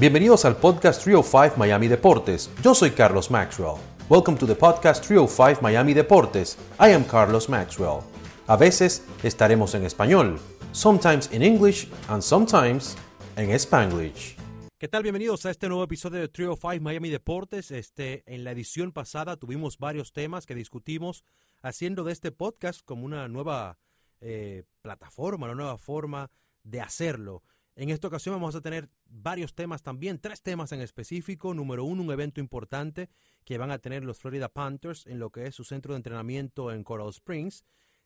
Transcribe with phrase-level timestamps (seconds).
[0.00, 2.52] Bienvenidos al podcast 305 Miami Deportes.
[2.62, 3.78] Yo soy Carlos Maxwell.
[4.08, 6.56] Welcome to the podcast 305 Miami Deportes.
[6.78, 8.02] I am Carlos Maxwell.
[8.46, 10.38] A veces estaremos en español,
[10.70, 12.96] sometimes in English and sometimes
[13.34, 14.36] en Spanglish.
[14.78, 15.02] ¿Qué tal?
[15.02, 17.72] Bienvenidos a este nuevo episodio de 305 Miami Deportes.
[17.72, 21.24] Este, en la edición pasada tuvimos varios temas que discutimos
[21.60, 23.80] haciendo de este podcast como una nueva
[24.20, 26.30] eh, plataforma, una nueva forma
[26.62, 27.42] de hacerlo.
[27.78, 31.54] En esta ocasión vamos a tener varios temas también, tres temas en específico.
[31.54, 33.08] Número uno, un evento importante
[33.44, 36.72] que van a tener los Florida Panthers en lo que es su centro de entrenamiento
[36.72, 37.64] en Coral Springs.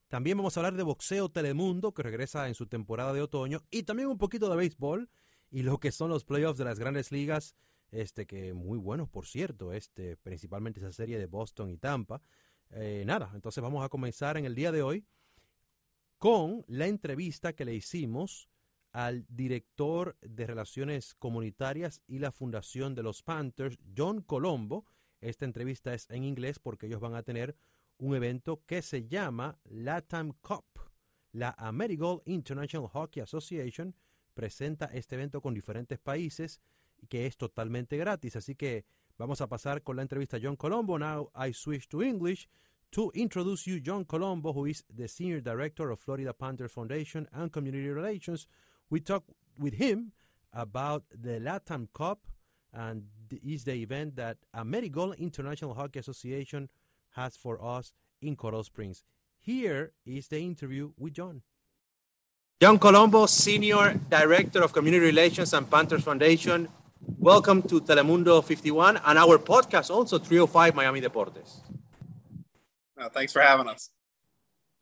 [0.08, 3.84] También vamos a hablar de boxeo Telemundo, que regresa en su temporada de otoño, y
[3.84, 5.08] también un poquito de béisbol
[5.50, 7.56] y lo que son los playoffs de las grandes ligas,
[7.90, 12.20] este que muy buenos, por cierto, este, principalmente esa serie de Boston y Tampa.
[12.72, 15.06] Eh, nada, entonces vamos a comenzar en el día de hoy
[16.18, 18.50] con la entrevista que le hicimos
[18.92, 24.86] al director de Relaciones Comunitarias y la Fundación de los Panthers, John Colombo.
[25.20, 27.56] Esta entrevista es en inglés porque ellos van a tener
[27.98, 30.64] un evento que se llama LATAM Cup.
[31.32, 33.94] La Amerigold International Hockey Association
[34.34, 36.60] presenta este evento con diferentes países
[37.08, 38.36] que es totalmente gratis.
[38.36, 38.84] Así que
[39.16, 40.98] vamos a pasar con la entrevista a John Colombo.
[40.98, 42.48] Now I switch to English
[42.90, 47.50] to introduce you John Colombo, who is the Senior Director of Florida Panthers Foundation and
[47.50, 48.48] Community Relations
[48.92, 50.12] we talked with him
[50.52, 52.18] about the Latam Cup,
[52.74, 53.04] and
[53.42, 56.68] is the event that Amerigold International Hockey Association
[57.12, 59.02] has for us in Coral Springs.
[59.40, 61.40] Here is the interview with John.
[62.60, 66.68] John Colombo, Senior Director of Community Relations and Panthers Foundation.
[67.18, 71.62] Welcome to Telemundo 51 and our podcast, also 305 Miami Deportes.
[73.00, 73.88] Uh, thanks for having us.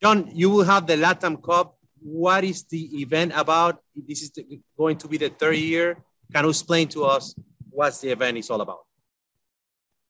[0.02, 3.80] John, you will have the Latam Cup what is the event about?
[3.94, 4.32] This is
[4.76, 5.96] going to be the third year.
[6.32, 7.34] Can you explain to us
[7.70, 8.80] what the event is all about?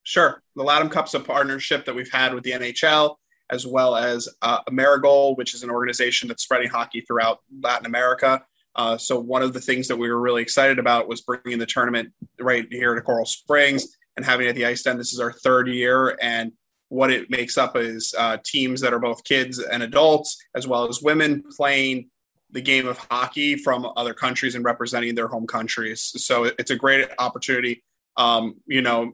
[0.02, 0.42] Sure.
[0.56, 3.16] The Latam Cup's a partnership that we've had with the NHL,
[3.50, 8.42] as well as uh, Amerigold, which is an organization that's spreading hockey throughout Latin America.
[8.76, 11.66] Uh, so one of the things that we were really excited about was bringing the
[11.66, 14.96] tournament right here to Coral Springs and having it at the Ice Den.
[14.96, 16.52] This is our third year, and
[16.90, 20.88] what it makes up is uh, teams that are both kids and adults, as well
[20.88, 22.10] as women playing
[22.50, 26.12] the game of hockey from other countries and representing their home countries.
[26.16, 27.84] So it's a great opportunity,
[28.16, 29.12] um, you know,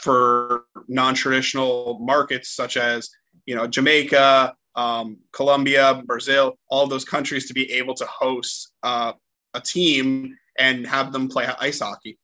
[0.00, 3.10] for non-traditional markets such as
[3.46, 9.12] you know Jamaica, um, Colombia, Brazil, all those countries to be able to host uh,
[9.54, 12.18] a team and have them play ice hockey.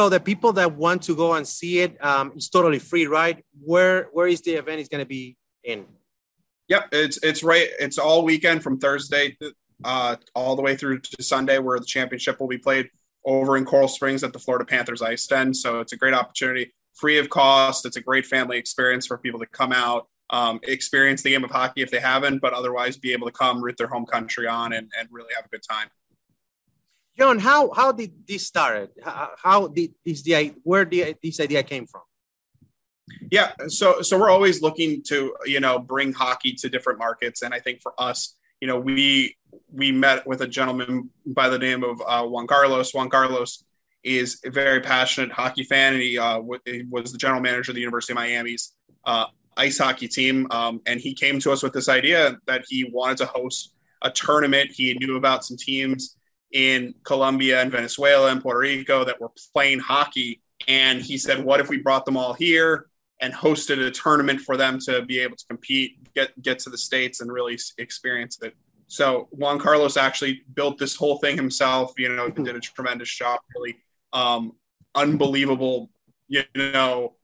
[0.00, 3.44] So the people that want to go and see it, um, it's totally free, right?
[3.62, 5.84] Where where is the event is going to be in?
[6.68, 7.68] Yep, it's it's right.
[7.78, 9.36] It's all weekend from Thursday
[9.84, 12.88] uh, all the way through to Sunday, where the championship will be played
[13.26, 15.52] over in Coral Springs at the Florida Panthers Ice Den.
[15.52, 17.84] So it's a great opportunity, free of cost.
[17.84, 21.50] It's a great family experience for people to come out, um, experience the game of
[21.50, 24.72] hockey if they haven't, but otherwise be able to come root their home country on
[24.72, 25.88] and, and really have a good time.
[27.18, 28.90] John, how how did this start?
[29.02, 32.02] How, how did this the where the, this idea came from?
[33.30, 37.52] Yeah, so so we're always looking to you know bring hockey to different markets, and
[37.52, 39.36] I think for us, you know, we
[39.72, 42.94] we met with a gentleman by the name of uh, Juan Carlos.
[42.94, 43.64] Juan Carlos
[44.02, 47.72] is a very passionate hockey fan, and he, uh, w- he was the general manager
[47.72, 50.46] of the University of Miami's uh, ice hockey team.
[50.50, 54.10] Um, and he came to us with this idea that he wanted to host a
[54.10, 54.70] tournament.
[54.72, 56.16] He knew about some teams
[56.52, 60.40] in Colombia and Venezuela and Puerto Rico that were playing hockey.
[60.68, 62.86] And he said, What if we brought them all here
[63.20, 66.78] and hosted a tournament for them to be able to compete, get, get to the
[66.78, 68.54] States and really experience it?
[68.88, 73.38] So Juan Carlos actually built this whole thing himself, you know, did a tremendous job,
[73.54, 73.76] really
[74.12, 74.52] um,
[74.96, 75.90] unbelievable,
[76.26, 77.14] you know,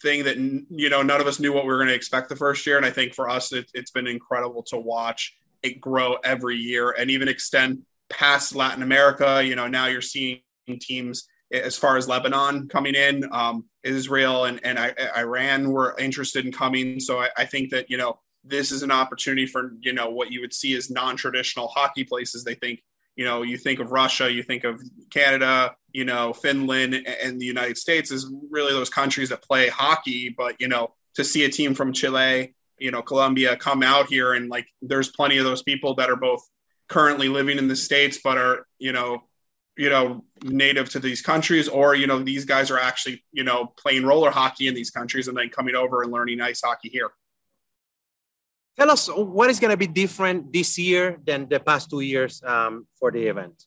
[0.00, 2.36] thing that, you know, none of us knew what we were going to expect the
[2.36, 2.76] first year.
[2.76, 6.92] And I think for us, it, it's been incredible to watch it grow every year
[6.92, 9.42] and even extend past Latin America.
[9.44, 10.40] You know, now you're seeing
[10.80, 16.44] teams as far as Lebanon coming in, um, Israel and, and I, Iran were interested
[16.44, 16.98] in coming.
[16.98, 20.32] So I, I, think that, you know, this is an opportunity for, you know, what
[20.32, 22.42] you would see as non-traditional hockey places.
[22.42, 22.82] They think,
[23.14, 24.80] you know, you think of Russia, you think of
[25.10, 30.34] Canada, you know, Finland and the United States is really those countries that play hockey.
[30.36, 34.34] But, you know, to see a team from Chile, you know, Colombia come out here
[34.34, 36.42] and like, there's plenty of those people that are both
[36.88, 39.22] currently living in the states but are you know
[39.76, 43.66] you know native to these countries or you know these guys are actually you know
[43.76, 47.10] playing roller hockey in these countries and then coming over and learning ice hockey here
[48.78, 52.42] tell us what is going to be different this year than the past two years
[52.44, 53.64] um, for the event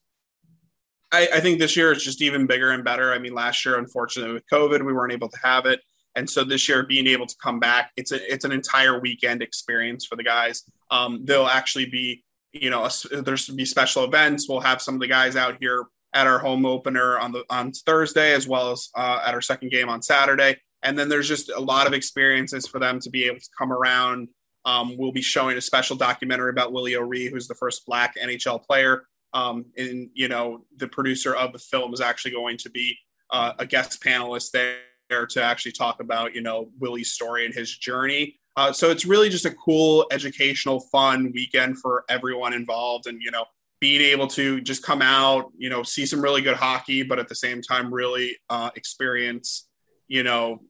[1.11, 3.11] I, I, think this year is just even bigger and better.
[3.11, 5.81] I mean, last year, unfortunately, with COVID, we weren't able to have it,
[6.15, 9.41] and so this year, being able to come back, it's a it's an entire weekend
[9.41, 10.63] experience for the guys.
[10.91, 14.47] Um, they'll actually be, you know, there's to be special events.
[14.47, 17.71] We'll have some of the guys out here at our home opener on the on
[17.71, 20.57] Thursday, as well as uh, at our second game on Saturday.
[20.81, 23.71] And then there's just a lot of experiences for them to be able to come
[23.71, 24.29] around.
[24.65, 28.63] Um, we'll be showing a special documentary about Willie O'Ree, who's the first Black NHL
[28.63, 29.03] player
[29.33, 32.97] um, and you know the producer of the film is actually going to be
[33.31, 37.75] uh, a guest panelist there to actually talk about you know Willie's story and his
[37.75, 38.38] journey.
[38.59, 43.31] Uh, so it's really just a cool, educational, fun weekend for everyone involved, and you
[43.31, 43.45] know
[43.79, 47.29] being able to just come out, you know, see some really good hockey, but at
[47.29, 49.69] the same time really uh, experience,
[50.09, 50.61] you know,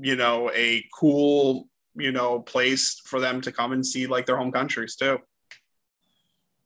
[0.00, 4.38] you know a cool you know place for them to come and see like their
[4.38, 5.18] home countries too.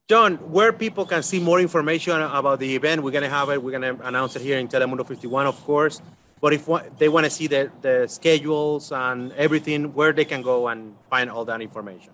[0.09, 3.61] John, where people can see more information about the event, we're going to have it.
[3.61, 6.01] We're going to announce it here in Telemundo 51, of course.
[6.43, 6.69] But if
[6.99, 11.31] they want to see the, the schedules and everything, where they can go and find
[11.31, 12.13] all that information?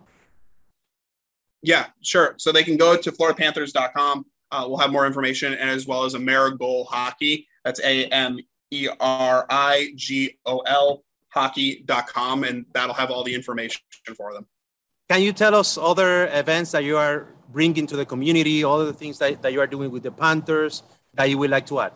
[1.63, 2.35] Yeah, sure.
[2.37, 4.27] So they can go to FloridaPanthers.com.
[4.53, 7.49] Uh, we'll have more information, and as well as Amerigol Hockey.
[7.65, 8.39] That's A M
[8.71, 13.81] E R I G O L hockey.com, and that'll have all the information
[14.15, 14.47] for them.
[15.09, 18.87] Can you tell us other events that you are bringing to the community, all of
[18.87, 20.83] the things that, that you are doing with the Panthers
[21.15, 21.93] that you would like to add?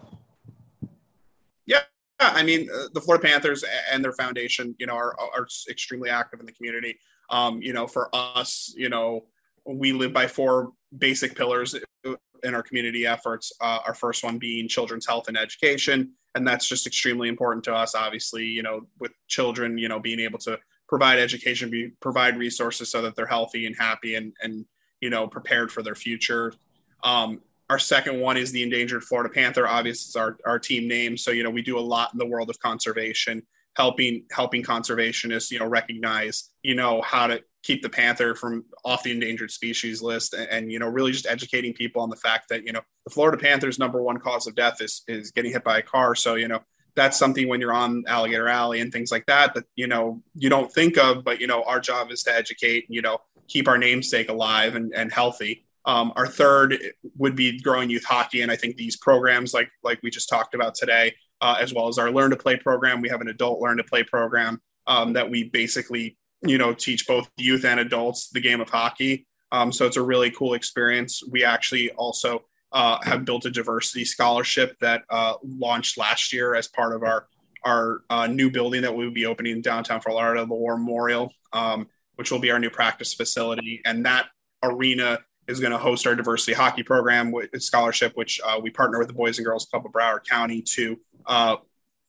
[2.23, 6.41] I mean, uh, the Florida Panthers and their foundation, you know, are, are extremely active
[6.41, 6.99] in the community.
[7.31, 9.27] Um, you know, for us, you know,
[9.65, 11.75] we live by four basic pillars
[12.05, 13.53] in our community efforts.
[13.61, 17.75] Uh, our first one being children's health and education, and that's just extremely important to
[17.75, 17.95] us.
[17.95, 20.59] Obviously, you know, with children, you know, being able to
[20.89, 24.65] provide education, be, provide resources so that they're healthy and happy and and
[25.03, 26.55] you know, prepared for their future.
[27.03, 27.43] Um,
[27.73, 29.67] our second one is the endangered Florida Panther.
[29.67, 31.17] Obviously, it's our, our team name.
[31.17, 33.43] So, you know, we do a lot in the world of conservation,
[33.77, 39.05] helping helping conservationists, you know, recognize, you know, how to keep the panther from off
[39.05, 42.49] the endangered species list and, and, you know really just educating people on the fact
[42.49, 45.63] that you know the florida panther's number one cause of death is is getting hit
[45.63, 46.59] by a car so you know
[46.97, 50.51] that's something when you're on alligator alley and things like that that you know you
[50.51, 53.19] don't think of but you know our job is to educate you know
[53.53, 55.67] keep our namesake alive and, and healthy.
[55.85, 56.79] Um, our third
[57.17, 60.55] would be growing youth hockey, and I think these programs, like like we just talked
[60.55, 63.61] about today, uh, as well as our Learn to Play program, we have an adult
[63.61, 68.31] Learn to Play program um, that we basically you know teach both youth and adults
[68.31, 69.27] the game of hockey.
[69.51, 71.23] Um, so it's a really cool experience.
[71.31, 76.69] We actually also uh, have built a diversity scholarship that uh, launched last year as
[76.69, 77.27] part of our
[77.65, 81.33] our uh, new building that we will be opening in downtown Lauderdale, the War Memorial.
[81.53, 83.81] Um, which will be our new practice facility.
[83.85, 84.27] And that
[84.63, 85.19] arena
[85.49, 89.09] is going to host our diversity hockey program with scholarship, which uh, we partner with
[89.09, 91.57] the Boys and Girls Club of Broward County to uh,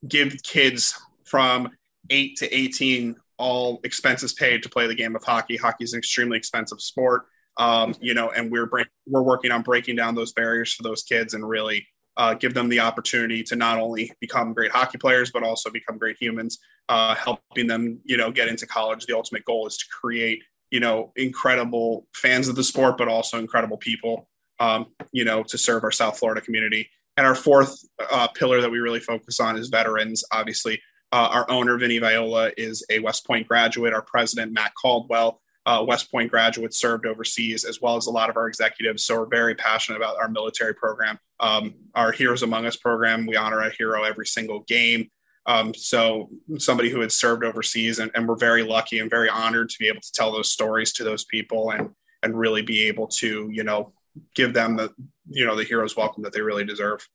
[0.08, 1.70] give kids from
[2.10, 5.58] eight to 18 all expenses paid to play the game of hockey.
[5.58, 7.24] Hockey is an extremely expensive sport,
[7.58, 8.70] um, you know, and we're
[9.08, 11.88] we're working on breaking down those barriers for those kids and really
[12.18, 15.98] uh, give them the opportunity to not only become great hockey players but also become
[15.98, 16.60] great humans
[16.90, 20.80] uh, helping them you know get into college the ultimate goal is to create you
[20.80, 24.28] know incredible fans of the sport but also incredible people
[24.60, 27.78] um, you know to serve our south florida community and our fourth
[28.12, 32.52] uh, pillar that we really focus on is veterans obviously uh, our owner vinny viola
[32.58, 37.64] is a west point graduate our president matt caldwell uh, West Point graduates served overseas,
[37.64, 39.06] as well as a lot of our executives.
[39.06, 41.18] So we're very passionate about our military program.
[41.40, 45.10] Um, our Heroes Among Us program, we honor a hero every single game.
[45.46, 49.70] Um, so somebody who had served overseas, and, and, we're very lucky and very honored
[49.70, 51.90] to be able to tell those stories to those people and
[52.22, 53.92] and really be able to you know
[54.36, 54.90] give them the
[55.30, 57.08] you know the heroes welcome that they really deserve.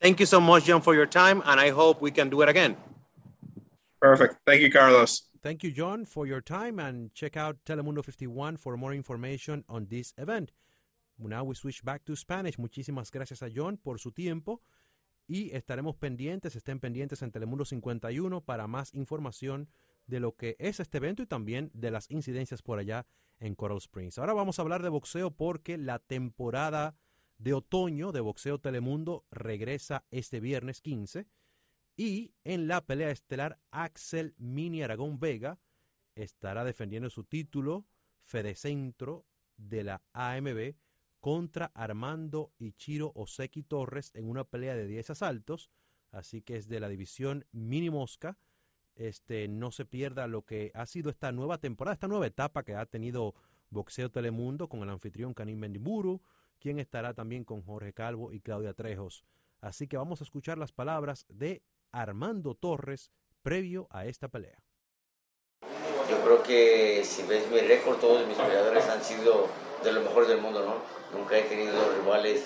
[0.00, 2.48] Thank you so much, John, for your time, and I hope we can do it
[2.48, 2.76] again.
[4.00, 4.36] Perfect.
[4.46, 5.22] Thank you, Carlos.
[5.42, 9.86] Thank you, John, for your time, and check out Telemundo 51 for more information on
[9.88, 10.52] this event.
[11.18, 12.58] Now we switch back to Spanish.
[12.58, 14.60] Muchísimas gracias a John por su tiempo
[15.26, 19.68] y estaremos pendientes, estén pendientes en Telemundo 51 para más información
[20.06, 23.06] de lo que es este evento y también de las incidencias por allá
[23.38, 24.18] en Coral Springs.
[24.18, 26.96] Ahora vamos a hablar de boxeo porque la temporada
[27.38, 31.26] de otoño de Boxeo Telemundo regresa este viernes 15
[31.96, 35.58] y en la pelea estelar, Axel Mini Aragón Vega
[36.14, 37.86] estará defendiendo su título
[38.22, 40.74] Fedecentro de la AMB
[41.26, 45.72] contra Armando Ichiro Oseki Torres en una pelea de 10 asaltos.
[46.12, 48.38] Así que es de la división Mini Mosca.
[48.94, 52.76] Este, no se pierda lo que ha sido esta nueva temporada, esta nueva etapa que
[52.76, 53.34] ha tenido
[53.70, 56.22] Boxeo Telemundo con el anfitrión Karim Bendiburu,
[56.60, 59.24] quien estará también con Jorge Calvo y Claudia Trejos.
[59.60, 63.10] Así que vamos a escuchar las palabras de Armando Torres
[63.42, 64.62] previo a esta pelea.
[66.08, 70.28] Yo creo que si ves mi récord, todos mis peleadores han sido de los mejores
[70.28, 71.16] del mundo, ¿no?
[71.16, 72.42] Nunca he tenido rivales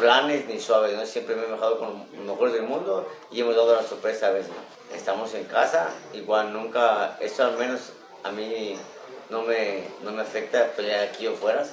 [0.00, 1.06] planes ni suaves, ¿no?
[1.06, 4.30] Siempre me he bajado con los mejores del mundo y hemos dado la sorpresa a
[4.30, 4.52] veces.
[4.94, 8.76] Estamos en casa, igual nunca, eso al menos a mí
[9.30, 11.64] no me, no me afecta pelear aquí o fuera.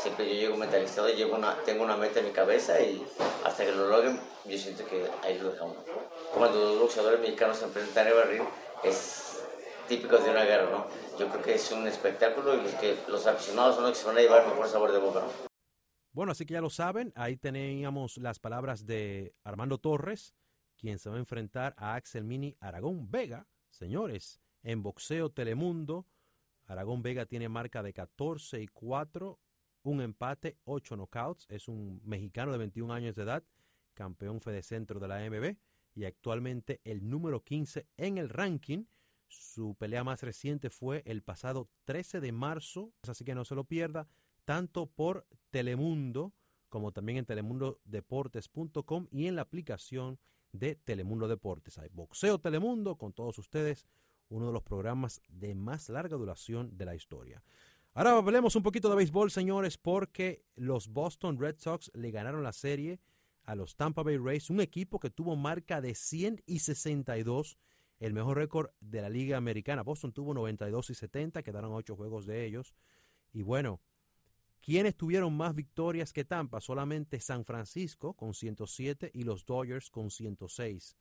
[0.00, 3.06] Siempre yo llego mentalizado, llego una, tengo una meta en mi cabeza y
[3.44, 5.76] hasta que lo logren, yo siento que ahí lo dejamos.
[6.34, 8.42] Cuando los boxeadores mexicanos se enfrentan a Barril,
[8.82, 9.42] es
[9.86, 10.86] típico de una guerra, ¿no?
[11.18, 14.06] Yo creo que es un espectáculo y los, que, los aficionados son los que se
[14.06, 15.22] van a llevar mejor sabor de boca,
[16.12, 20.34] Bueno, así que ya lo saben, ahí teníamos las palabras de Armando Torres,
[20.76, 23.46] quien se va a enfrentar a Axel Mini Aragón Vega.
[23.70, 26.06] Señores, en boxeo Telemundo,
[26.66, 29.38] Aragón Vega tiene marca de 14 y 4,
[29.82, 31.46] un empate, 8 knockouts.
[31.48, 33.44] Es un mexicano de 21 años de edad,
[33.94, 35.56] campeón Fede Centro de la AMB
[35.94, 38.84] y actualmente el número 15 en el ranking.
[39.28, 43.64] Su pelea más reciente fue el pasado 13 de marzo, así que no se lo
[43.64, 44.08] pierda,
[44.44, 46.32] tanto por Telemundo
[46.68, 50.18] como también en telemundodeportes.com y en la aplicación
[50.50, 51.78] de Telemundo Deportes.
[51.78, 53.86] Hay Boxeo Telemundo con todos ustedes,
[54.28, 57.44] uno de los programas de más larga duración de la historia.
[57.92, 62.52] Ahora hablemos un poquito de béisbol, señores, porque los Boston Red Sox le ganaron la
[62.52, 62.98] serie
[63.44, 67.56] a los Tampa Bay Rays, un equipo que tuvo marca de 100 y 62,
[68.04, 69.82] el mejor récord de la Liga Americana.
[69.82, 72.74] Boston tuvo 92 y 70, quedaron ocho juegos de ellos.
[73.32, 73.80] Y bueno,
[74.60, 76.60] ¿quiénes tuvieron más victorias que Tampa?
[76.60, 80.98] Solamente San Francisco con 107 y los Dodgers con 106.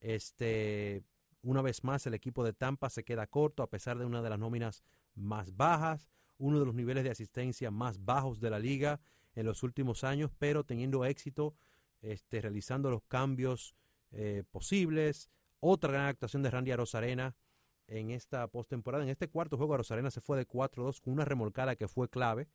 [0.00, 1.04] Este,
[1.40, 4.28] una vez más, el equipo de Tampa se queda corto a pesar de una de
[4.28, 9.00] las nóminas más bajas, uno de los niveles de asistencia más bajos de la liga
[9.34, 11.54] en los últimos años, pero teniendo éxito,
[12.02, 13.74] este, realizando los cambios
[14.12, 15.30] eh, posibles.
[15.60, 17.34] Otra gran actuación de Randy Arozarena
[17.86, 19.04] en esta postemporada.
[19.04, 22.48] En este cuarto juego, Arozarena se fue de 4-2 con una remolcada que fue clave.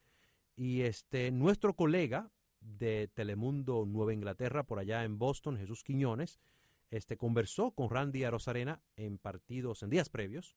[0.55, 6.39] Y este, nuestro colega de Telemundo Nueva Inglaterra, por allá en Boston, Jesús Quiñones,
[6.89, 10.55] este, conversó con Randy Arozarena en partidos, en días previos.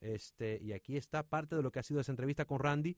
[0.00, 2.96] Este, y aquí está parte de lo que ha sido esa entrevista con Randy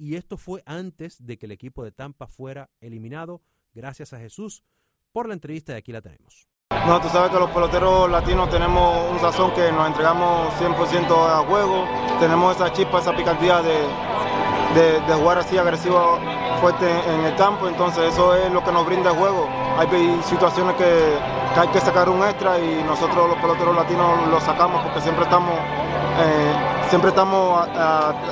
[0.00, 3.42] y esto fue antes de que el equipo de Tampa fuera eliminado.
[3.74, 4.64] Gracias a Jesús
[5.12, 6.48] por la entrevista y aquí la tenemos.
[6.86, 11.38] No, tú sabes que los peloteros latinos tenemos un sazón que nos entregamos 100% a
[11.46, 11.84] juego,
[12.20, 16.18] tenemos esa chispa, esa picardía de, de, jugar así agresivo,
[16.60, 19.48] fuerte en el campo, entonces eso es lo que nos brinda el juego.
[19.78, 19.88] Hay
[20.24, 21.18] situaciones que,
[21.54, 25.24] que hay que sacar un extra y nosotros los peloteros latinos lo sacamos porque siempre
[25.24, 25.54] estamos...
[25.54, 27.68] Eh, siempre estamos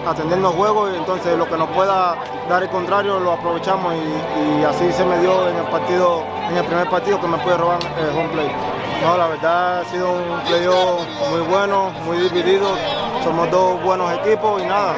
[0.04, 2.16] atendiendo juegos y entonces lo que nos pueda
[2.48, 6.64] dar el contrario lo aprovechamos y, así se me dio en el partido, en el
[6.64, 8.50] primer partido que me pude robar el home play.
[9.00, 12.66] No, la verdad ha sido un playoff muy bueno, muy dividido,
[13.22, 14.96] somos dos buenos equipos y nada.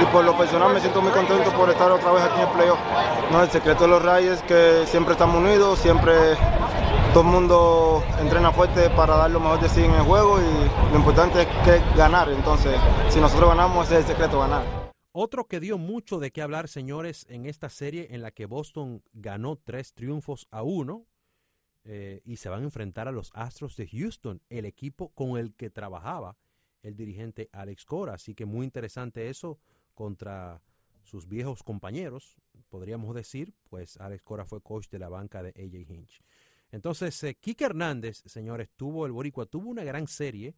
[0.00, 2.54] Y por lo personal me siento muy contento por estar otra vez aquí en el
[2.54, 2.78] playoff.
[3.30, 6.38] No, el secreto de los Reyes es que siempre estamos unidos, siempre
[7.12, 10.92] todo el mundo entrena fuerte para dar lo mejor de sí en el juego y
[10.92, 12.30] lo importante es que ganar.
[12.30, 12.76] Entonces,
[13.08, 14.92] si nosotros ganamos, ese es el secreto, ganar.
[15.10, 19.02] Otro que dio mucho de qué hablar, señores, en esta serie en la que Boston
[19.12, 21.06] ganó tres triunfos a uno
[21.82, 25.54] eh, y se van a enfrentar a los Astros de Houston, el equipo con el
[25.54, 26.36] que trabajaba
[26.82, 28.14] el dirigente Alex Cora.
[28.14, 29.58] Así que muy interesante eso
[29.94, 30.62] contra
[31.02, 32.36] sus viejos compañeros,
[32.68, 36.22] podríamos decir, pues Alex Cora fue coach de la banca de AJ Hinch.
[36.72, 40.54] Entonces, eh, Kike Hernández, señores, tuvo el Boricua, tuvo una gran serie.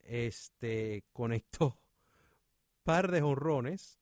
[0.00, 1.78] Este conectó
[2.82, 3.98] par de jonrones,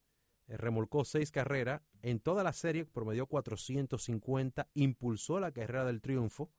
[0.49, 1.83] eh, remolcó seis carreras.
[2.03, 6.51] En toda la serie promedió 450, impulsó la carrera del triunfo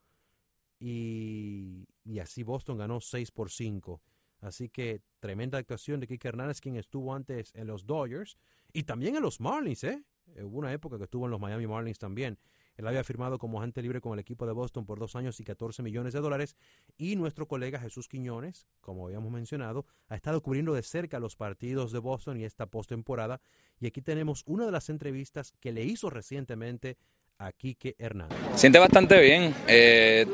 [0.80, 4.02] y, y así Boston ganó 6 por 5.
[4.42, 8.38] Así que tremenda actuación de Kike Hernández, quien estuvo antes en los Dodgers
[8.72, 10.04] y también en los Marlins, ¿eh?
[10.44, 12.38] Hubo una época que estuvo en los Miami Marlins también.
[12.78, 15.44] Él había firmado como agente libre con el equipo de Boston por dos años y
[15.44, 16.56] 14 millones de dólares.
[16.98, 21.92] Y nuestro colega Jesús Quiñones, como habíamos mencionado, ha estado cubriendo de cerca los partidos
[21.92, 23.42] de Boston y esta postemporada.
[23.80, 26.98] Y aquí tenemos una de las entrevistas que le hizo recientemente
[27.40, 28.38] a Quique Hernández.
[28.56, 29.54] Siente bastante bien.
[29.68, 30.26] Eh,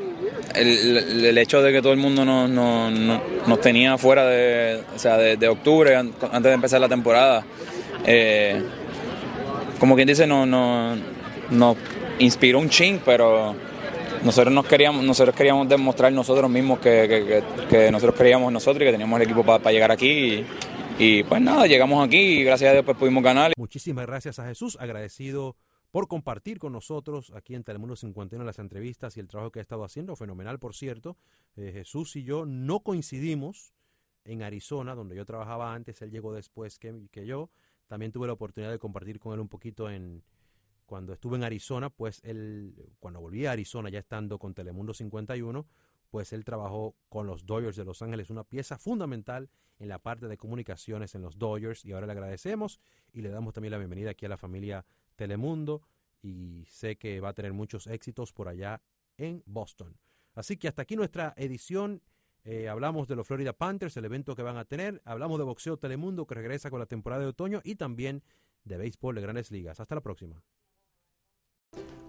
[0.55, 5.95] el, hecho de que todo el mundo nos, tenía fuera de, o sea, de, octubre,
[5.95, 7.45] antes de empezar la temporada.
[8.05, 8.61] Eh,
[9.79, 10.95] como quien dice, no, no,
[11.49, 11.75] no
[12.19, 13.55] inspiró un ching, pero
[14.23, 17.43] nosotros nos queríamos, nosotros queríamos demostrar nosotros mismos que,
[17.91, 20.45] nosotros queríamos nosotros y que teníamos el equipo para llegar aquí
[20.97, 23.53] Y pues nada, llegamos aquí y gracias a Dios pues pudimos ganar.
[23.57, 25.55] Muchísimas gracias a Jesús, agradecido
[25.91, 29.61] por compartir con nosotros aquí en Telemundo 51 las entrevistas y el trabajo que ha
[29.61, 31.17] estado haciendo, fenomenal por cierto.
[31.55, 33.73] Eh, Jesús y yo no coincidimos
[34.25, 37.49] en Arizona, donde yo trabajaba antes, él llegó después que, que yo.
[37.87, 40.23] También tuve la oportunidad de compartir con él un poquito en
[40.85, 45.65] cuando estuve en Arizona, pues él, cuando volví a Arizona ya estando con Telemundo 51,
[46.09, 49.49] pues él trabajó con los Dodgers de Los Ángeles, una pieza fundamental
[49.79, 52.79] en la parte de comunicaciones en los Dodgers y ahora le agradecemos
[53.11, 54.85] y le damos también la bienvenida aquí a la familia
[55.15, 55.81] Telemundo
[56.21, 58.81] y sé que va a tener muchos éxitos por allá
[59.17, 59.97] en Boston.
[60.35, 62.01] Así que hasta aquí nuestra edición.
[62.45, 65.01] Eh, hablamos de los Florida Panthers, el evento que van a tener.
[65.05, 68.21] Hablamos de boxeo Telemundo que regresa con la temporada de otoño y también
[68.65, 69.79] de béisbol de grandes ligas.
[69.79, 70.43] Hasta la próxima.